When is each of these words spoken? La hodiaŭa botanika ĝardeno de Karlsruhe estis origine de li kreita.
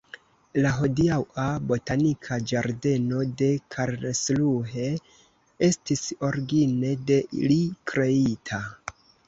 La 0.65 0.69
hodiaŭa 0.75 1.43
botanika 1.71 2.37
ĝardeno 2.53 3.21
de 3.43 3.51
Karlsruhe 3.77 4.89
estis 5.71 6.05
origine 6.31 6.97
de 7.13 7.23
li 7.47 7.63
kreita. 7.93 8.65